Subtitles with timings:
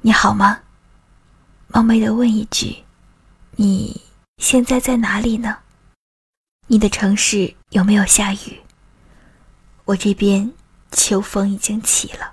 [0.00, 0.60] 你好吗？
[1.66, 2.76] 冒昧的问一句，
[3.56, 4.00] 你
[4.36, 5.56] 现在在哪里呢？
[6.68, 8.60] 你的城市有没有下雨？
[9.84, 10.52] 我这边
[10.92, 12.30] 秋风已经起了。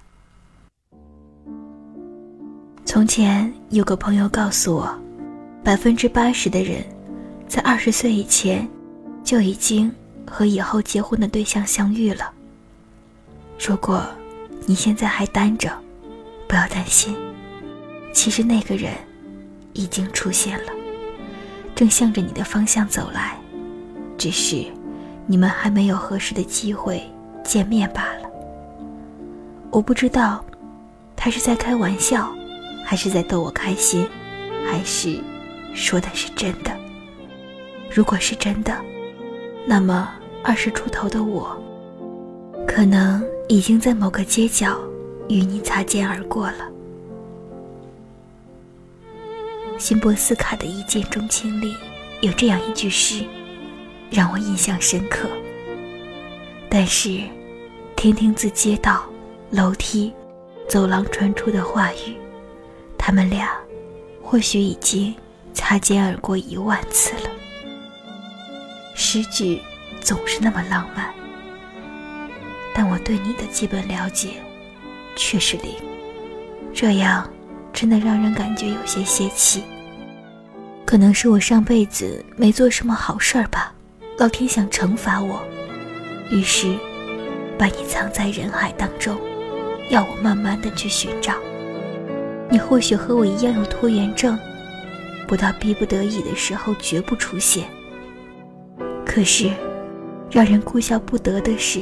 [2.85, 4.99] 从前有个朋友告诉我，
[5.63, 6.85] 百分之八十的人，
[7.47, 8.69] 在二十岁以前，
[9.23, 9.91] 就已经
[10.29, 12.31] 和以后结婚的对象相遇了。
[13.59, 14.05] 如果
[14.67, 15.75] 你现在还单着，
[16.47, 17.17] 不要担心，
[18.15, 18.93] 其实那个人
[19.73, 20.71] 已经出现了，
[21.75, 23.37] 正向着你的方向走来，
[24.17, 24.65] 只是
[25.27, 27.03] 你们还没有合适的机会
[27.43, 28.29] 见面罢了。
[29.69, 30.43] 我不知道，
[31.13, 32.33] 他是在开玩笑，
[32.85, 34.07] 还是在逗我开心，
[34.65, 35.19] 还是
[35.73, 36.71] 说的是真的。
[37.93, 38.73] 如果是真的，
[39.67, 40.09] 那么
[40.41, 41.61] 二十出头的我，
[42.65, 44.79] 可能已经在某个街角。
[45.27, 46.69] 与你擦肩而过了。
[49.77, 51.75] 辛波斯卡的一见钟情里
[52.21, 53.25] 有这样一句诗，
[54.09, 55.29] 让我印象深刻。
[56.69, 57.21] 但是，
[57.95, 59.05] 听听自街道、
[59.51, 60.13] 楼梯、
[60.67, 62.15] 走廊传出的话语，
[62.97, 63.51] 他们俩
[64.21, 65.13] 或许已经
[65.53, 67.29] 擦肩而过一万次了。
[68.95, 69.61] 诗句
[70.01, 71.13] 总是那么浪漫，
[72.73, 74.29] 但我对你的基本了解。
[75.17, 75.71] 却是零，
[76.73, 77.25] 这样
[77.71, 79.63] 真的让人感觉有些泄气。
[80.95, 83.73] 可能是我上辈子没做什么好事儿吧，
[84.17, 85.45] 老天想惩罚我，
[86.31, 86.73] 于是
[87.59, 89.19] 把你藏在人海当中，
[89.89, 91.33] 要我慢慢的去寻找。
[92.49, 94.39] 你或许和我一样有拖延症，
[95.27, 97.65] 不到逼不得已的时候绝不出现。
[99.05, 99.51] 可是，
[100.31, 101.81] 让人哭笑不得的是，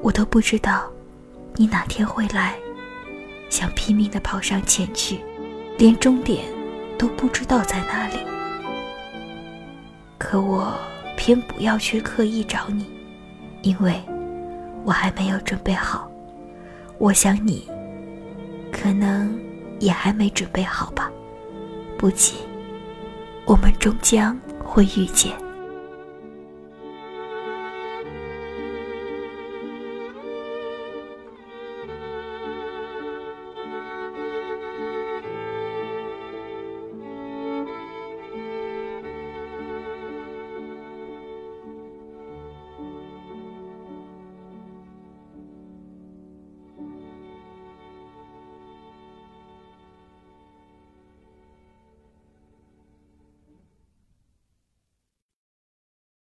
[0.00, 0.88] 我都不知道。
[1.56, 2.54] 你哪天会来？
[3.50, 5.18] 想拼命的跑上前去，
[5.76, 6.44] 连终点
[6.96, 8.27] 都不知道在哪里。
[10.30, 10.78] 可我
[11.16, 12.84] 偏不要去刻意找你，
[13.62, 13.98] 因为
[14.84, 16.06] 我还没有准备好。
[16.98, 17.66] 我想你，
[18.70, 19.34] 可能
[19.78, 21.10] 也还没准备好吧。
[21.96, 22.34] 不急，
[23.46, 25.32] 我们终将会遇见。